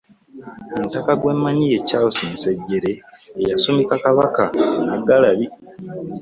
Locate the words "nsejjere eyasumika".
2.33-3.95